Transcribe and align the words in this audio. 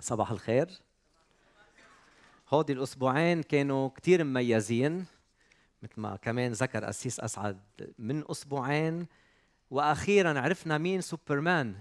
صباح 0.00 0.30
الخير. 0.30 0.68
هودي 2.48 2.72
الأسبوعين 2.72 3.42
كانوا 3.42 3.88
كتير 3.88 4.24
مميزين 4.24 5.06
مثل 5.82 5.92
ما 5.96 6.16
كمان 6.16 6.52
ذكر 6.52 6.88
أسيس 6.88 7.20
أسعد 7.20 7.60
من 7.98 8.24
أسبوعين 8.30 9.06
وأخيرا 9.70 10.40
عرفنا 10.40 10.78
مين 10.78 11.00
سوبرمان. 11.00 11.76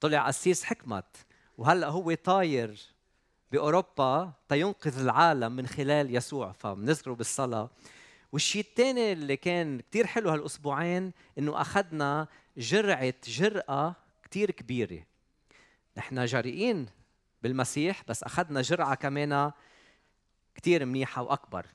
طلع 0.00 0.28
أسيس 0.28 0.64
حكمت 0.64 1.16
وهلأ 1.58 1.88
هو 1.88 2.14
طاير. 2.14 2.80
بأوروبا 3.52 4.32
تينقذ 4.48 5.00
العالم 5.00 5.52
من 5.52 5.66
خلال 5.66 6.16
يسوع. 6.16 6.52
فبنذكره 6.52 7.12
بالصلاة. 7.12 7.70
والشيء 8.32 8.62
الثاني 8.62 9.12
اللي 9.12 9.36
كان 9.36 9.80
كتير 9.80 10.06
حلو 10.06 10.30
هالأسبوعين 10.30 11.12
إنه 11.38 11.60
أخذنا 11.60 12.28
جرعة 12.56 13.14
جرأة 13.24 13.94
كتير 14.22 14.50
كبيرة. 14.50 15.02
نحن 15.96 16.24
جريئين 16.24 16.86
بالمسيح 17.42 18.02
بس 18.08 18.22
أخذنا 18.22 18.62
جرعة 18.62 18.94
كمان 18.94 19.52
كثير 20.54 20.84
منيحة 20.84 21.22
وأكبر. 21.22 21.66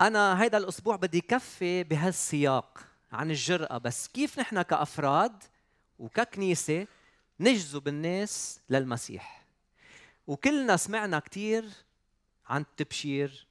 أنا 0.00 0.42
هيدا 0.42 0.58
الأسبوع 0.58 0.96
بدي 0.96 1.20
كفي 1.20 1.84
بهالسياق 1.84 2.78
عن 3.12 3.30
الجرأة 3.30 3.78
بس 3.78 4.08
كيف 4.08 4.38
نحن 4.40 4.62
كأفراد 4.62 5.42
وككنيسة 5.98 6.86
نجذب 7.40 7.88
الناس 7.88 8.60
للمسيح؟ 8.70 9.35
وكلنا 10.26 10.76
سمعنا 10.76 11.18
كثير 11.18 11.64
عن 12.46 12.60
التبشير 12.60 13.46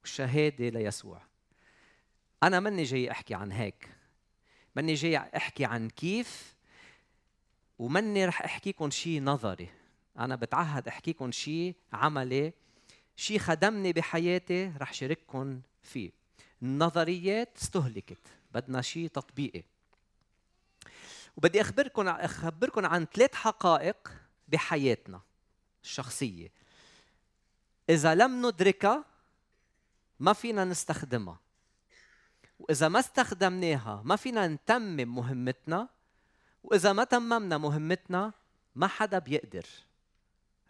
والشهادة 0.00 0.68
ليسوع. 0.68 1.22
أنا 2.42 2.60
ماني 2.60 2.82
جاي 2.82 3.10
أحكي 3.10 3.34
عن 3.34 3.52
هيك. 3.52 3.88
ماني 4.76 4.94
جاي 4.94 5.16
أحكي 5.16 5.64
عن 5.64 5.90
كيف 5.90 6.54
ومني 7.78 8.26
رح 8.26 8.42
احكيكم 8.42 8.90
شيء 8.90 9.22
نظري. 9.22 9.68
أنا 10.18 10.36
بتعهد 10.36 10.88
احكيكم 10.88 11.32
شيء 11.32 11.74
عملي 11.92 12.52
شيء 13.16 13.38
خدمني 13.38 13.92
بحياتي 13.92 14.72
رح 14.78 14.92
شارككم 14.92 15.60
فيه. 15.82 16.10
النظريات 16.62 17.56
استهلكت. 17.56 18.18
بدنا 18.52 18.82
شيء 18.82 19.08
تطبيقي. 19.08 19.62
وبدي 21.36 21.60
اخبركم 21.60 22.08
اخبركم 22.08 22.86
عن 22.86 23.06
ثلاث 23.14 23.34
حقائق 23.34 24.12
بحياتنا. 24.48 25.20
الشخصية. 25.82 26.52
إذا 27.90 28.14
لم 28.14 28.46
ندركها 28.46 29.04
ما 30.20 30.32
فينا 30.32 30.64
نستخدمها. 30.64 31.40
وإذا 32.58 32.88
ما 32.88 32.98
استخدمناها 32.98 34.02
ما 34.04 34.16
فينا 34.16 34.48
نتمم 34.48 35.14
مهمتنا. 35.14 35.88
وإذا 36.62 36.92
ما 36.92 37.04
تممنا 37.04 37.58
مهمتنا 37.58 38.32
ما 38.74 38.86
حدا 38.86 39.18
بيقدر. 39.18 39.66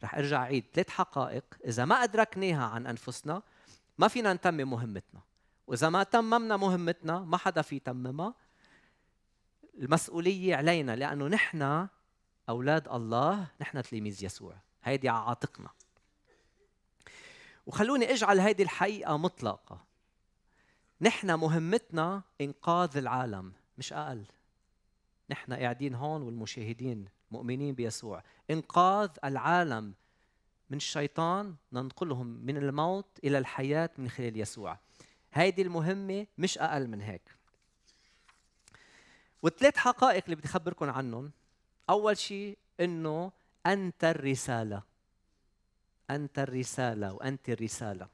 رح 0.03 0.15
أرجع 0.15 0.41
عيد 0.41 0.65
ثلاث 0.73 0.89
حقائق. 0.89 1.45
إذا 1.65 1.84
ما 1.84 1.95
أدركناها 2.05 2.65
عن 2.65 2.87
أنفسنا 2.87 3.43
ما 3.98 4.09
فينا 4.09 4.33
نتمم 4.33 4.70
مهمتنا. 4.70 5.20
وإذا 5.67 5.89
ما 5.89 6.03
تممنا 6.03 6.56
مهمتنا 6.56 7.19
ما 7.19 7.37
حدا 7.37 7.62
في 7.62 7.77
يتممها. 7.77 8.34
المسؤولية 9.78 10.56
علينا 10.56 10.97
لأنه 10.97 11.27
نحن 11.28 11.89
أولاد 12.48 12.89
الله 12.89 13.47
نحن 13.61 13.83
تلاميذ 13.83 14.25
يسوع. 14.25 14.56
هيدي 14.84 15.09
عاتقنا. 15.09 15.71
وخلوني 17.67 18.12
أجعل 18.12 18.41
هيدي 18.41 18.62
الحقيقة 18.62 19.17
مطلقة. 19.17 19.84
نحن 21.01 21.34
مهمتنا 21.34 22.23
إنقاذ 22.41 22.97
العالم 22.97 23.53
مش 23.79 23.93
أقل. 23.93 24.25
نحن 25.31 25.53
قاعدين 25.53 25.95
هون 25.95 26.23
والمشاهدين 26.23 27.09
مؤمنين 27.31 27.75
بيسوع. 27.75 28.22
إنقاذ 28.50 29.11
العالم 29.25 29.94
من 30.71 30.77
الشيطان 30.77 31.55
ننقلهم 31.72 32.27
من 32.27 32.56
الموت 32.56 33.19
إلى 33.25 33.39
الحياة 33.39 33.91
من 33.99 34.09
خلال 34.09 34.41
يسوع. 34.41 34.78
هيدي 35.33 35.62
المهمة 35.62 36.27
مش 36.39 36.59
أقل 36.59 36.87
من 36.89 37.00
هيك. 37.00 37.39
والثلاث 39.43 39.77
حقائق 39.77 40.25
اللي 40.25 40.37
بدي 40.37 40.49
اخبركم 40.49 40.91
عنهم 40.91 41.33
أول 41.91 42.19
شيء 42.19 42.59
إنه 42.81 43.33
أنت 43.67 44.05
الرسالة. 44.05 44.83
أنت 46.11 46.39
الرسالة 46.39 47.13
وأنت 47.13 47.49
الرسالة. 47.49 48.09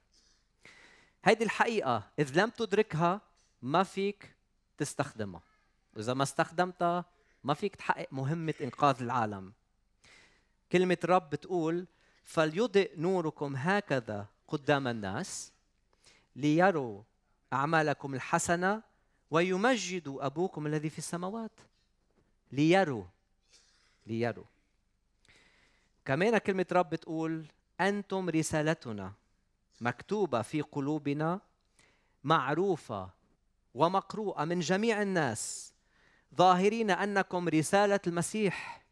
هيدي 1.25 1.45
الحقيقة 1.45 2.11
إذ 2.19 2.41
لم 2.41 2.51
تدركها 2.51 3.21
ما 3.63 3.83
فيك 3.83 4.35
تستخدمها. 4.79 5.43
وإذا 5.97 6.15
ما 6.15 6.23
استخدمتها 6.23 7.05
ما 7.45 7.55
فيك 7.55 7.77
تحقق 7.77 8.09
مهمة 8.13 8.55
إنقاذ 8.61 9.03
العالم. 9.03 9.53
كلمة 10.73 10.99
رب 11.05 11.31
بتقول 11.31 11.87
فليضئ 12.25 13.01
نوركم 13.01 13.57
هكذا 13.57 14.27
قدام 14.49 14.89
الناس 14.89 15.53
ليروا 16.37 17.03
أعمالكم 17.53 18.15
الحسنة 18.15 18.83
ويمجدوا 19.31 20.27
أبوكم 20.27 20.67
الذي 20.67 20.91
في 20.91 20.99
السماوات. 20.99 21.61
ليروا 22.53 23.05
ليروا. 24.07 24.45
كمان 26.05 26.39
كلمة 26.39 26.67
رب 26.73 26.91
بتقول 26.91 27.47
أنتم 27.81 28.31
رسالتنا 28.31 29.13
مكتوبة 29.81 30.43
في 30.43 30.61
قلوبنا 30.61 31.41
معروفة 32.25 33.11
ومقروءة 33.75 34.45
من 34.45 34.61
جميع 34.61 35.03
الناس 35.03 35.75
ظاهرين 36.35 36.91
أنكم 36.91 37.49
رسالة 37.49 38.01
المسيح 38.07 38.85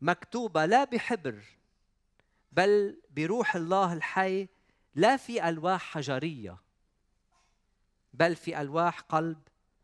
مكتوبة 0.00 0.66
لا 0.66 0.84
بحبر 0.84 1.44
بل 2.52 3.00
بروح 3.10 3.56
الله 3.56 3.92
الحي 3.92 4.48
لا 4.94 5.16
في 5.16 5.48
ألواح 5.48 5.82
حجرية 5.82 6.56
بل 8.14 8.36
في 8.36 8.60
ألواح 8.60 9.00
قلب 9.00 9.38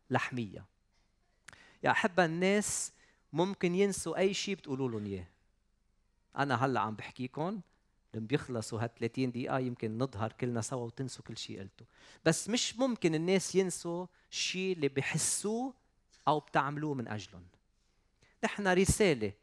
لحمية. 0.09 0.65
يا 1.83 1.91
أحبة 1.91 2.25
الناس 2.25 2.93
ممكن 3.33 3.75
ينسوا 3.75 4.17
أي 4.17 4.33
شيء 4.33 4.55
بتقولوا 4.55 4.89
لهم 4.89 5.05
إياه. 5.05 5.27
أنا 6.37 6.65
هلأ 6.65 6.79
عم 6.79 6.95
بحكيكم 6.95 7.61
لما 8.13 8.27
بيخلصوا 8.27 8.81
هال 8.83 8.95
30 8.95 9.31
دقيقة 9.31 9.59
يمكن 9.59 9.97
نظهر 9.97 10.31
كلنا 10.31 10.61
سوا 10.61 10.85
وتنسوا 10.85 11.23
كل 11.23 11.37
شيء 11.37 11.59
قلته، 11.59 11.85
بس 12.25 12.49
مش 12.49 12.77
ممكن 12.77 13.15
الناس 13.15 13.55
ينسوا 13.55 14.05
الشيء 14.31 14.75
اللي 14.75 14.87
بحسوه 14.87 15.73
أو 16.27 16.39
بتعملوه 16.39 16.93
من 16.93 17.07
أجلهم 17.07 17.43
نحن 18.43 18.67
رسالة. 18.67 19.33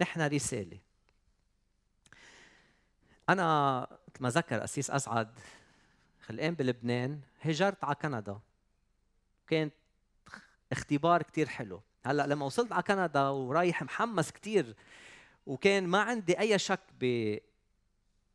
نحن 0.00 0.20
رسالة. 0.20 0.78
أنا 3.28 3.86
ما 4.20 4.30
ذكر 4.30 4.64
أسيس 4.64 4.90
أسعد 4.90 5.38
خلقان 6.20 6.54
بلبنان 6.54 7.20
هجرت 7.40 7.84
على 7.84 7.94
كندا. 7.94 8.40
كانت 9.46 9.74
اختبار 10.72 11.22
كتير 11.22 11.48
حلو. 11.48 11.82
هلأ 12.04 12.26
لما 12.26 12.46
وصلت 12.46 12.72
على 12.72 12.82
كندا 12.82 13.28
ورايح 13.28 13.82
محمس 13.82 14.30
كتير 14.30 14.76
وكان 15.48 15.86
ما 15.86 15.98
عندي 15.98 16.38
أي 16.40 16.58
شك 16.58 16.80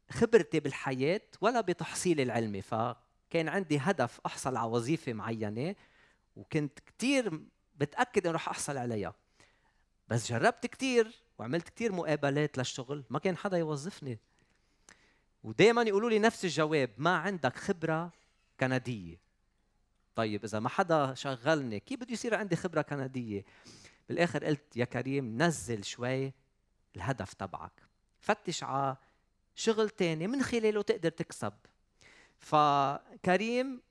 بخبرتي 0.10 0.60
بالحياة 0.60 1.22
ولا 1.42 1.62
بتحصيلي 1.62 2.24
العلمي 2.24 2.62
فكان 2.62 3.50
عندي 3.50 3.78
هدف 3.78 4.20
أحصل 4.26 4.58
على 4.58 4.70
وظيفة 4.70 5.14
معينة 5.14 5.76
وكنت 6.36 6.80
كثير 6.80 7.42
بتاكد 7.76 8.28
إنه 8.28 8.36
رح 8.36 8.50
أحصل 8.50 8.78
عليها. 8.78 9.16
بس 10.08 10.32
جربت 10.32 10.66
كثير 10.66 11.24
وعملت 11.40 11.70
كثير 11.70 11.92
مقابلات 11.92 12.58
للشغل 12.58 13.04
ما 13.10 13.20
كان 13.20 13.38
حدا 13.38 13.58
يوظفني. 13.58 14.20
ودائما 15.44 15.82
يقولوا 15.82 16.10
لي 16.10 16.20
نفس 16.20 16.46
الجواب 16.46 16.90
ما 16.98 17.18
عندك 17.18 17.56
خبرة 17.56 18.12
كندية. 18.60 19.20
طيب 20.16 20.44
إذا 20.44 20.60
ما 20.60 20.70
حدا 20.70 21.14
شغلني 21.14 21.80
كيف 21.80 22.00
بده 22.00 22.14
يصير 22.14 22.36
عندي 22.36 22.56
خبرة 22.56 22.82
كندية؟ 22.82 23.46
بالآخر 24.10 24.46
قلت 24.46 24.78
يا 24.78 24.86
كريم 24.86 25.42
نزل 25.42 25.84
شوي 25.84 26.34
الهدف 26.96 27.34
تبعك. 27.34 27.82
فتش 28.20 28.64
على 28.64 28.98
شغل 29.56 29.90
تاني 29.90 30.28
من 30.28 30.44
خلاله 30.44 30.82
تقدر 30.82 31.10
تكسب. 31.10 31.54
فكريم 32.40 33.82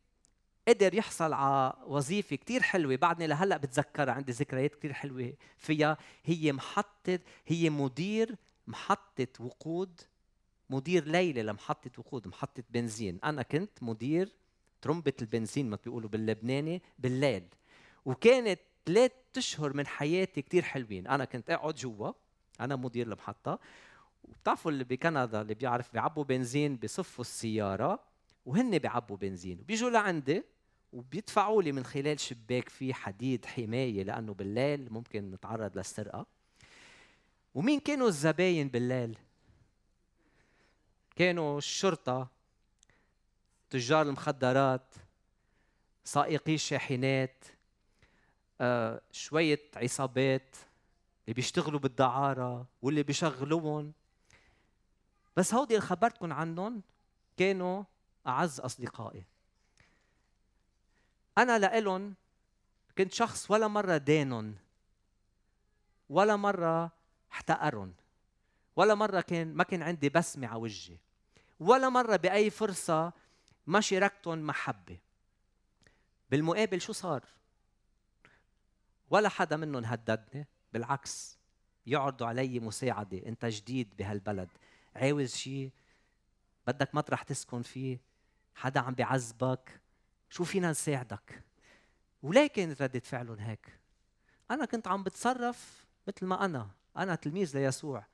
قدر 0.69 0.95
يحصل 0.95 1.33
على 1.33 1.73
وظيفة 1.87 2.37
كتير 2.37 2.63
حلوة. 2.63 2.97
بعدني 2.97 3.27
لهلأ 3.27 3.57
بتذكرها 3.57 4.15
عندي 4.15 4.33
ذكريات 4.33 4.75
كتير 4.75 4.93
حلوة 4.93 5.35
فيها. 5.59 5.99
هي 6.25 6.53
محطة 6.53 7.19
هي 7.47 7.71
مدير 7.71 8.37
محطة 8.67 9.27
وقود 9.41 10.01
مدير 10.71 11.05
ليلة 11.05 11.43
لمحطة 11.43 11.91
وقود 11.99 12.29
محطة 12.29 12.63
بنزين. 12.71 13.19
أنا 13.25 13.43
كنت 13.43 13.83
مدير 13.83 14.29
ترمبة 14.83 15.13
البنزين 15.23 15.71
ما 15.71 15.79
بيقولوا 15.85 16.09
باللبناني 16.09 16.83
بالليل. 16.99 17.45
وكانت 18.05 18.61
ثلاث 18.87 19.13
أشهر 19.37 19.73
من 19.73 19.87
حياتي 19.87 20.43
كتير 20.43 20.63
حلوين. 20.63 21.07
أنا 21.07 21.25
كنت 21.25 21.51
اقعد 21.51 21.75
جوا 21.75 22.13
أنا 22.61 22.77
مدير 22.77 23.07
المحطة. 23.07 23.59
وبتعرفوا 24.25 24.71
اللي 24.71 24.85
بكندا 24.85 25.41
اللي 25.41 25.55
بيعرف 25.55 25.93
بيعبوا 25.93 26.25
بنزين 26.25 26.77
بصفوا 26.77 27.25
السيارة 27.25 28.01
وهن 28.47 28.79
بيعبوا 28.79 29.17
بنزين. 29.17 29.61
وبيجوا 29.61 29.91
لعندي 29.91 30.43
وبيدفعوا 30.93 31.63
لي 31.63 31.73
من 31.73 31.85
خلال 31.85 32.21
شباك 32.21 32.69
فيه 32.69 32.93
حديد 32.95 33.47
حماية 33.47 34.03
لأنه 34.03 34.35
بالليل 34.35 34.93
ممكن 34.93 35.31
نتعرض 35.31 35.79
للسرقة. 35.79 36.27
ومين 37.55 37.81
كانوا 37.81 38.09
الزباين 38.09 38.69
بالليل؟ 38.69 39.19
كانوا 41.17 41.59
الشرطة 41.59 42.29
تجار 43.71 44.07
المخدرات 44.07 44.95
سائقي 46.05 46.55
الشاحنات 46.55 47.45
آه، 48.61 49.01
شوية 49.13 49.61
عصابات. 49.77 50.57
اللي 51.25 51.35
بيشتغلوا 51.35 51.81
بالدعارة 51.81 52.67
واللي 52.83 53.03
بيشغلوهم. 53.03 53.93
بس 55.37 55.55
هودي 55.55 55.75
اللي 55.75 55.87
خبرتكم 55.87 56.33
عنهم 56.33 56.83
كانوا 57.37 57.85
أعز 58.27 58.61
أصدقائي. 58.61 59.25
أنا 61.39 61.59
لإلهم 61.59 62.15
كنت 62.99 63.13
شخص 63.13 63.51
ولا 63.51 63.69
مرة 63.69 63.97
دانن 63.97 64.55
ولا 66.09 66.37
مرة 66.37 66.93
احتقرن 67.33 67.95
ولا 68.77 68.95
مرة 68.95 69.21
كان 69.21 69.55
ما 69.55 69.65
كان 69.65 69.83
عندي 69.83 70.09
بسمة 70.09 70.47
على 70.49 70.59
وجهي 70.59 70.97
ولا 71.61 71.89
مرة 71.89 72.17
بأي 72.17 72.51
فرصة 72.51 73.13
ما 73.67 73.81
شاركتهم 73.81 74.47
محبة 74.47 74.99
بالمقابل 76.31 76.81
شو 76.81 76.93
صار؟ 76.93 77.25
ولا 79.11 79.29
حدا 79.29 79.57
منهم 79.57 79.85
هددني. 79.85 80.47
بالعكس 80.73 81.39
يعرضوا 81.87 82.27
علي 82.27 82.61
مساعدة. 82.61 83.27
أنت 83.27 83.45
جديد 83.45 83.97
بهالبلد. 83.97 84.49
عاوز 84.97 85.35
شيء 85.35 85.71
بدك 86.67 86.95
مطرح 86.95 87.23
تسكن 87.23 87.63
فيه. 87.63 87.99
حدا 88.55 88.81
عم 88.81 88.95
بيعذبك 88.95 89.81
شو 90.31 90.45
فينا 90.45 90.71
نساعدك؟ 90.71 91.43
وليه 92.23 92.47
كانت 92.47 92.83
ردة 92.83 93.01
فعلهم 93.01 93.39
هيك. 93.39 93.79
أنا 94.51 94.65
كنت 94.65 94.89
عم 94.89 95.03
بتصرف 95.03 95.87
مثل 96.09 96.27
ما 96.27 96.45
أنا. 96.45 96.71
أنا 96.97 97.15
تلميذ 97.15 97.59
ليسوع. 97.59 98.07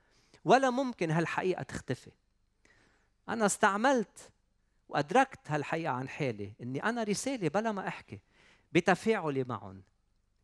ولا 0.45 0.69
ممكن 0.69 1.11
هالحقيقة 1.11 1.63
تختفي. 1.63 2.11
أنا 3.29 3.45
استعملت 3.45 4.31
وأدركت 4.89 5.51
هالحقيقة 5.51 5.93
عن 5.93 6.09
حالي. 6.09 6.53
إني 6.61 6.83
أنا 6.83 7.03
رسالة 7.03 7.47
بلا 7.47 7.71
ما 7.71 7.87
أحكي. 7.87 8.19
بتفاعلي 8.71 9.43
معهم. 9.43 9.83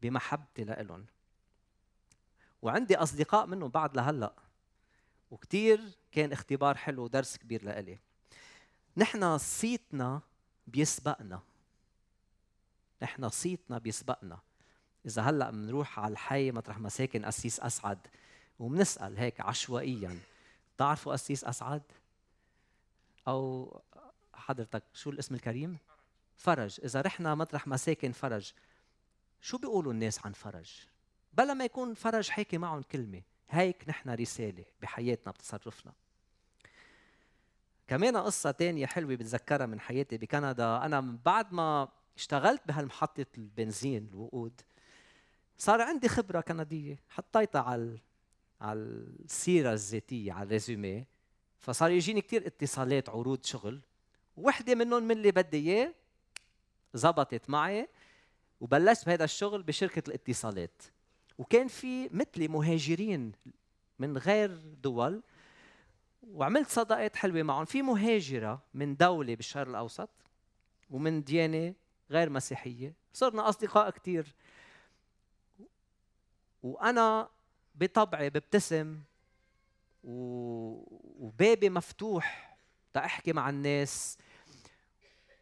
بمحبتي 0.01 0.63
لإلهم. 0.63 1.05
وعندي 2.61 2.95
أصدقاء 2.97 3.45
منهم 3.45 3.69
بعد 3.69 3.95
لهلأ. 3.97 4.33
وكتير 5.31 5.81
كان 6.11 6.31
اختبار 6.31 6.77
حلو 6.77 7.03
ودرس 7.03 7.37
كبير 7.37 7.63
لإلي. 7.63 7.99
نحن 8.97 9.37
صيتنا 9.37 10.21
بيسبقنا. 10.67 11.41
نحن 13.01 13.29
صيتنا 13.29 13.77
بيسبقنا. 13.77 14.39
إذا 15.05 15.21
هلأ 15.21 15.51
بنروح 15.51 15.99
على 15.99 16.11
الحي 16.11 16.51
مطرح 16.51 16.79
ما 16.79 16.89
ساكن 16.89 17.25
قسيس 17.25 17.59
أسعد. 17.59 18.07
وبنسأل 18.59 19.17
هيك 19.17 19.41
عشوائيا. 19.41 20.19
بتعرفوا 20.75 21.13
قسيس 21.13 21.43
أسعد؟ 21.43 21.83
أو 23.27 23.81
حضرتك 24.33 24.83
شو 24.93 25.09
الاسم 25.09 25.35
الكريم؟ 25.35 25.77
فرج. 26.37 26.79
إذا 26.83 27.01
رحنا 27.01 27.35
مطرح 27.35 27.67
ما 27.67 27.77
ساكن 27.77 28.11
فرج 28.11 28.53
شو 29.41 29.57
بيقولوا 29.57 29.93
الناس 29.93 30.25
عن 30.25 30.33
فرج؟ 30.33 30.71
بلا 31.37 31.53
ما 31.53 31.65
يكون 31.65 31.93
فرج 31.93 32.29
حاكي 32.29 32.57
معهم 32.57 32.81
كلمة. 32.81 33.21
هيك 33.49 33.89
نحن 33.89 34.09
رسالة 34.09 34.65
بحياتنا 34.81 35.31
بتصرفنا. 35.31 35.93
كمان 37.87 38.17
قصة 38.17 38.51
تانية 38.51 38.85
حلوة 38.85 39.15
بتذكرها 39.15 39.65
من 39.65 39.79
حياتي 39.79 40.17
بكندا. 40.17 40.77
أنا 40.85 41.17
بعد 41.25 41.53
ما 41.53 41.89
اشتغلت 42.17 42.61
بهالمحطة 42.67 43.25
البنزين 43.37 44.09
الوقود 44.13 44.61
صار 45.57 45.81
عندي 45.81 46.07
خبرة 46.07 46.41
كندية. 46.41 46.99
حطيتها 47.09 47.61
على 47.61 47.99
على 48.61 48.79
السيرة 48.79 49.73
الذاتية 49.73 50.33
على 50.33 50.43
الريزومي. 50.43 51.05
فصار 51.59 51.91
يجيني 51.91 52.21
كثير 52.21 52.47
اتصالات 52.47 53.09
عروض 53.09 53.43
شغل. 53.43 53.81
وحدة 54.37 54.75
منهم 54.75 55.03
من 55.03 55.11
اللي 55.11 55.31
بدي 55.31 55.57
إياه 55.57 55.93
زبطت 56.93 57.49
معي 57.49 57.87
وبلشت 58.61 59.05
بهذا 59.05 59.23
الشغل 59.23 59.63
بشركة 59.63 60.03
الاتصالات. 60.07 60.81
وكان 61.37 61.67
في 61.67 62.09
مثلي 62.09 62.47
مهاجرين 62.47 63.31
من 63.99 64.17
غير 64.17 64.57
دول 64.83 65.23
وعملت 66.23 66.69
صداقات 66.69 67.15
حلوة 67.15 67.43
معهم. 67.43 67.65
في 67.65 67.81
مهاجرة 67.81 68.61
من 68.73 68.95
دولة 68.95 69.35
بالشرق 69.35 69.69
الأوسط 69.69 70.09
ومن 70.89 71.23
ديانة 71.23 71.73
غير 72.11 72.29
مسيحية. 72.29 72.93
صرنا 73.13 73.49
أصدقاء 73.49 73.89
كثير 73.89 74.35
وأنا 76.63 77.29
بطبعي 77.75 78.29
ببتسم 78.29 78.99
وبابي 80.03 81.69
مفتوح 81.69 82.57
تأحكي 82.93 83.33
مع 83.33 83.49
الناس 83.49 84.17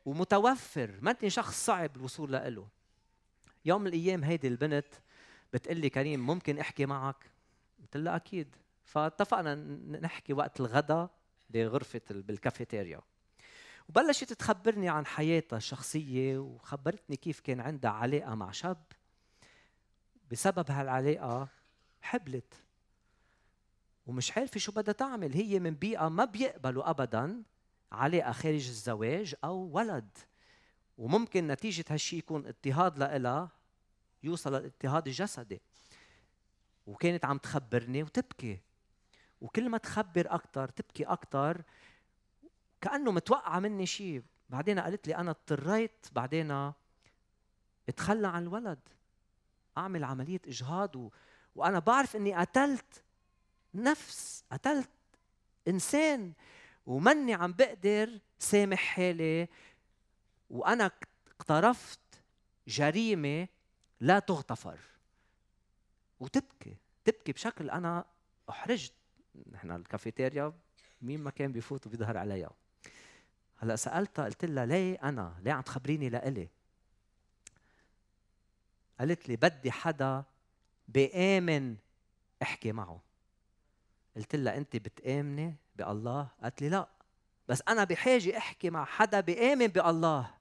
ومتوفر. 0.05 0.99
ما 1.01 1.11
انت 1.11 1.27
شخص 1.27 1.65
صعب 1.65 1.95
الوصول 1.95 2.31
له 2.31 2.67
يوم 3.65 3.81
من 3.81 3.87
الأيام 3.87 4.23
هيدي 4.23 4.47
البنت 4.47 4.85
بتقول 5.53 5.77
لي 5.77 5.89
كريم 5.89 6.25
ممكن 6.25 6.59
أحكي 6.59 6.85
معك؟ 6.85 7.31
قلت 7.81 7.97
لها 7.97 8.15
أكيد. 8.15 8.55
فاتفقنا 8.83 9.55
نحكي 10.01 10.33
وقت 10.33 10.59
الغداء 10.59 11.09
بغرفة 11.49 12.01
بالكافيتيريا. 12.09 13.01
وبلشت 13.89 14.33
تخبرني 14.33 14.89
عن 14.89 15.05
حياتها 15.05 15.57
الشخصية 15.57 16.37
وخبرتني 16.37 17.15
كيف 17.15 17.39
كان 17.39 17.59
عندها 17.59 17.91
علاقة 17.91 18.35
مع 18.35 18.51
شاب. 18.51 18.83
بسبب 20.31 20.71
هالعلاقة 20.71 21.47
حبلت. 22.01 22.53
ومش 24.05 24.37
عارفة 24.37 24.59
شو 24.59 24.71
بدها 24.71 24.93
تعمل. 24.93 25.33
هي 25.33 25.59
من 25.59 25.73
بيئة 25.75 26.09
ما 26.09 26.25
بيقبلوا 26.25 26.89
ابدا 26.89 27.43
علاقة 27.91 28.31
خارج 28.31 28.67
الزواج 28.67 29.35
أو 29.43 29.55
ولد. 29.55 30.17
وممكن 30.97 31.47
نتيجة 31.47 31.85
هالشيء 31.89 32.19
يكون 32.19 32.47
اضطهاد 32.47 32.99
لها 32.99 33.49
يوصل 34.23 34.49
للاضطهاد 34.55 35.07
الجسدي 35.07 35.61
وكانت 36.87 37.25
عم 37.25 37.37
تخبرني 37.37 38.03
وتبكي. 38.03 38.59
وكل 39.41 39.69
ما 39.69 39.77
تخبر 39.77 40.35
أكثر 40.35 40.67
تبكي 40.67 41.03
أكثر 41.03 41.61
كأنه 42.81 43.11
متوقعه 43.11 43.59
مني 43.59 43.85
شيء 43.85 44.23
بعدين 44.49 44.79
قالت 44.79 45.07
لي 45.07 45.15
أنا 45.15 45.31
اضطريت 45.31 46.07
بعدين 46.11 46.71
اتخلى 47.89 48.27
عن 48.27 48.43
الولد. 48.43 48.79
أعمل 49.77 50.03
عملية 50.03 50.41
إجهاض 50.47 50.95
و... 50.95 51.09
وأنا 51.55 51.79
بعرف 51.79 52.15
إني 52.15 52.33
قتلت 52.35 53.03
نفس 53.73 54.43
قتلت 54.51 54.89
إنسان. 55.67 56.33
ومني 56.85 57.33
عم 57.33 57.53
بقدر 57.53 58.19
سامح 58.39 58.79
حالي. 58.79 59.47
وأنا 60.49 60.91
اقترفت 61.39 61.99
جريمة 62.67 63.47
لا 64.03 64.19
تغتفر. 64.19 64.79
وتبكي 66.19 66.77
تبكي 67.05 67.31
بشكل 67.31 67.69
أنا 67.69 68.05
أحرجت. 68.49 68.93
نحن 69.51 69.71
الكافيتيريا 69.71 70.53
مين 71.01 71.19
ما 71.19 71.29
كان 71.29 71.51
بيفوت 71.51 71.87
وبيظهر 71.87 72.17
عليها. 72.17 72.51
هلأ 73.57 73.75
سألتها 73.75 74.25
قلت 74.25 74.45
لها 74.45 74.65
ليه 74.65 74.99
أنا؟ 75.03 75.35
ليه 75.41 75.51
عم 75.51 75.61
تخبريني 75.61 76.09
لإلي؟ 76.09 76.49
قالت 78.99 79.29
لي 79.29 79.35
بدي 79.35 79.71
حدا 79.71 80.23
بآمن 80.87 81.75
أحكي 82.41 82.71
معه. 82.71 83.01
قلت 84.15 84.35
لها 84.35 84.57
انت 84.57 84.75
بتآمني 84.75 85.55
بالله؟ 85.75 86.27
قالت 86.43 86.61
لي 86.61 86.69
لا. 86.69 86.89
بس 87.47 87.63
أنا 87.67 87.83
بحاجة 87.83 88.37
أحكي 88.37 88.69
مع 88.69 88.85
حدا 88.85 89.19
بآمن 89.19 89.67
بالله. 89.67 90.33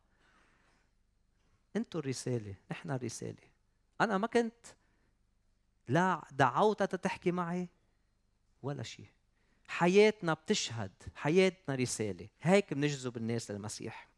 أنتوا 1.76 2.00
الرسالة 2.00 2.54
نحن 2.70 2.90
الرسالة. 2.90 3.51
أنا 4.04 4.18
ما 4.18 4.26
كنت. 4.26 4.66
لا 5.88 6.24
دعوتها 6.30 6.86
تحكي 6.86 7.32
معي 7.32 7.68
ولا 8.62 8.82
شيء. 8.82 9.06
حياتنا 9.68 10.34
بتشهد 10.34 10.92
حياتنا 11.14 11.74
رسالة. 11.74 12.28
هيك 12.42 12.74
بنجذب 12.74 13.16
الناس 13.16 13.50
للمسيح. 13.50 14.08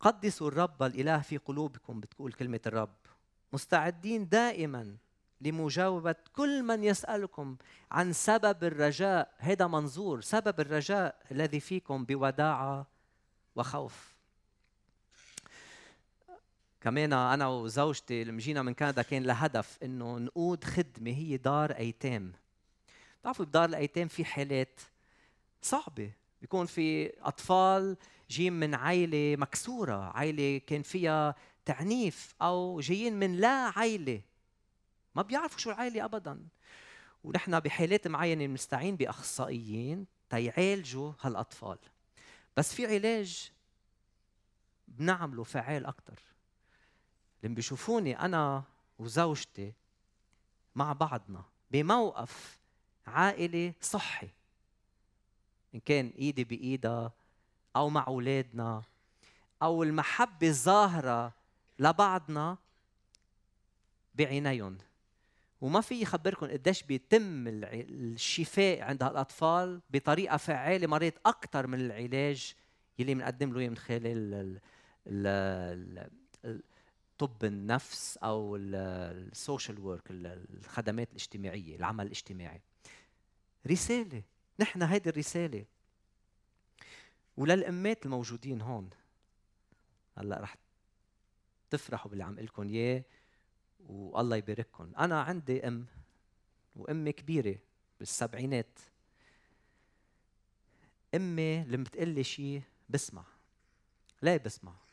قدسوا 0.00 0.48
الرب 0.48 0.82
الإله 0.82 1.18
في 1.20 1.36
قلوبكم 1.36 2.00
بتقول 2.00 2.32
كلمة 2.32 2.60
الرب. 2.66 2.96
مستعدين 3.52 4.28
دائما 4.28 4.96
لمجاوبة 5.40 6.14
كل 6.32 6.62
من 6.62 6.84
يسألكم 6.84 7.56
عن 7.90 8.12
سبب 8.12 8.64
الرجاء. 8.64 9.34
هذا 9.38 9.66
منظور 9.66 10.20
سبب 10.20 10.60
الرجاء 10.60 11.22
الذي 11.30 11.60
فيكم 11.60 12.04
بوداعة 12.04 12.86
وخوف. 13.56 14.19
كمان 16.80 17.12
أنا 17.12 17.48
وزوجتي 17.48 18.24
لما 18.24 18.40
جينا 18.40 18.62
من 18.62 18.74
كندا 18.74 19.02
كان 19.02 19.22
لهدف 19.22 19.78
إنه 19.82 20.18
نقود 20.18 20.64
خدمة 20.64 21.10
هي 21.10 21.36
دار 21.36 21.70
أيتام. 21.70 22.32
بتعرفوا 23.20 23.44
بدار 23.44 23.68
الأيتام 23.68 24.08
في 24.08 24.24
حالات 24.24 24.80
صعبة. 25.62 26.12
بيكون 26.40 26.66
في 26.66 27.12
أطفال 27.22 27.96
جايين 28.30 28.52
من 28.52 28.74
عائله 28.74 29.36
مكسورة 29.36 29.94
عائله 29.94 30.58
كان 30.58 30.82
فيها 30.82 31.34
تعنيف 31.64 32.34
أو 32.42 32.80
جايين 32.80 33.18
من 33.18 33.36
لا 33.36 33.72
عائله 33.76 34.20
ما 35.14 35.22
بيعرفوا 35.22 35.58
شو 35.58 35.70
العائله 35.70 36.04
ابدا. 36.04 36.46
ونحن 37.24 37.60
بحالات 37.60 38.08
معينة 38.08 38.46
بنستعين 38.46 38.96
بأخصائيين 38.96 40.06
تيعالجوا 40.30 41.12
هالأطفال. 41.20 41.78
بس 42.56 42.74
في 42.74 42.86
علاج 42.86 43.50
بنعمله 44.88 45.44
فعال 45.44 45.86
أكثر 45.86 46.29
لما 47.42 47.54
بيشوفوني 47.54 48.20
أنا 48.20 48.62
وزوجتي 48.98 49.72
مع 50.74 50.92
بعضنا 50.92 51.44
بموقف 51.70 52.58
عائلي 53.06 53.74
صحي. 53.80 54.28
إن 55.74 55.80
كان 55.80 56.12
إيدي 56.18 56.44
بإيدها 56.44 57.12
أو 57.76 57.88
مع 57.90 58.06
أولادنا 58.06 58.82
أو 59.62 59.82
المحبة 59.82 60.48
الظاهرة 60.48 61.32
لبعضنا 61.78 62.58
بعينيهم. 64.14 64.78
وما 65.60 65.80
في 65.80 66.02
يخبركم 66.02 66.46
قديش 66.46 66.82
بيتم 66.82 67.44
الشفاء 67.48 68.82
عند 68.82 69.02
هالأطفال 69.02 69.80
بطريقة 69.90 70.36
فعالة 70.36 70.86
مرات 70.86 71.14
أكثر 71.26 71.66
من 71.66 71.80
العلاج 71.80 72.54
يلي 72.98 73.14
بنقدم 73.14 73.52
له 73.52 73.68
من 73.68 73.76
خلال 73.76 74.60
طب 77.20 77.44
النفس 77.44 78.16
أو 78.16 78.56
السوشيال 78.56 79.80
ورك 79.80 80.02
الخدمات 80.10 81.10
الاجتماعية 81.10 81.76
العمل 81.76 82.06
الاجتماعي. 82.06 82.60
رسالة. 83.66 84.22
نحن 84.60 84.82
هيدي 84.82 85.10
الرسالة. 85.10 85.64
وللأمات 87.36 88.06
الموجودين 88.06 88.60
هون. 88.60 88.90
هلأ 90.18 90.40
رح 90.40 90.56
تفرحوا 91.70 92.10
باللي 92.10 92.24
عم 92.24 92.40
لكم 92.40 92.68
إياه 92.68 93.02
والله 93.88 94.36
يبارككم. 94.36 94.92
أنا 94.98 95.20
عندي 95.20 95.68
أم 95.68 95.86
وأمي 96.76 97.12
كبيرة 97.12 97.56
بالسبعينات. 97.98 98.78
أمي 101.14 101.64
لما 101.64 101.84
بتقول 101.84 102.08
لي 102.08 102.24
شيء 102.24 102.62
بسمع. 102.88 103.24
ليه 104.22 104.36
بسمع؟ 104.36 104.89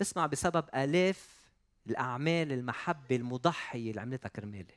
بسمع 0.00 0.26
بسبب 0.26 0.64
آلاف 0.74 1.40
الأعمال 1.86 2.52
المحبة 2.52 3.16
المضحية 3.16 3.90
اللي 3.90 4.00
عملتها 4.00 4.28
كرمالي. 4.28 4.74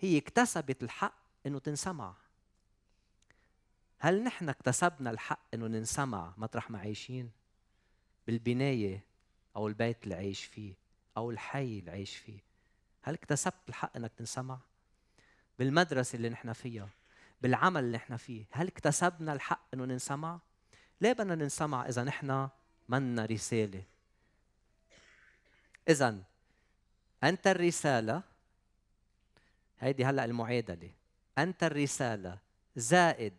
هي 0.00 0.18
اكتسبت 0.18 0.82
الحق 0.82 1.14
إنه 1.46 1.58
تنسمع. 1.58 2.14
هل 3.98 4.24
نحن 4.24 4.48
اكتسبنا 4.48 5.10
الحق 5.10 5.40
إنه 5.54 5.66
ننسمع 5.66 6.34
مطرح 6.36 6.70
ما 6.70 6.78
عايشين؟ 6.78 7.30
بالبناية 8.26 9.04
أو 9.56 9.68
البيت 9.68 10.04
اللي 10.04 10.14
عايش 10.14 10.44
فيه 10.44 10.74
أو 11.16 11.30
الحي 11.30 11.78
اللي 11.78 11.90
عايش 11.90 12.16
فيه. 12.16 12.38
هل 13.02 13.14
اكتسبت 13.14 13.68
الحق 13.68 13.96
إنك 13.96 14.12
تنسمع؟ 14.12 14.58
بالمدرسة 15.58 16.16
اللي 16.16 16.28
نحن 16.28 16.52
فيها 16.52 16.88
بالعمل 17.42 17.84
اللي 17.84 17.96
نحن 17.96 18.16
فيه 18.16 18.44
هل 18.50 18.66
اكتسبنا 18.66 19.32
الحق 19.32 19.66
إنه 19.74 19.84
ننسمع؟ 19.84 20.38
ليه 21.00 21.12
بدنا 21.12 21.34
ننسمع 21.34 21.88
إذا 21.88 22.04
نحن 22.04 22.48
منا 22.88 23.24
رسالة؟ 23.24 23.82
اذا 25.88 26.22
أنت 27.24 27.46
الرسالة 27.46 28.22
هيدي 29.78 30.04
هلأ 30.04 30.24
المعادله 30.24 30.90
أنت 31.38 31.64
الرسالة 31.64 32.38
زائد 32.76 33.34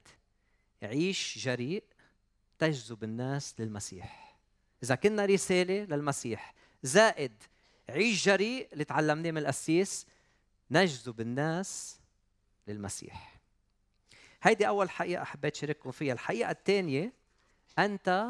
عيش 0.84 1.38
جريء 1.38 1.84
تجذب 2.60 3.04
الناس 3.04 3.60
للمسيح. 3.60 4.38
إذا 4.84 4.96
كنا 4.96 5.26
رسالة 5.26 5.84
للمسيح 5.84 6.54
زائد 6.84 7.44
عيش 7.90 8.26
جريء 8.26 8.70
اللي 8.74 8.84
تعلمناه 8.84 9.32
من 9.32 9.38
القسيس 9.38 10.08
نجذب 10.72 11.22
الناس 11.22 12.00
للمسيح. 12.68 13.40
هيدي 14.42 14.68
أول 14.68 14.90
حقيقة 14.90 15.24
حبيت 15.24 15.56
شارككم 15.56 15.92
فيها. 15.92 16.14
الحقيقة 16.14 16.52
الثانية 16.52 17.14
أنت 17.80 18.28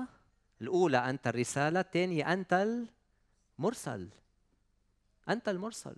الأولى 0.61 0.97
أنت 0.97 1.27
الرسالة 1.27 1.79
الثانية 1.79 2.33
أنت 2.33 2.67
المرسل 3.59 4.09
أنت 5.29 5.49
المرسل. 5.49 5.95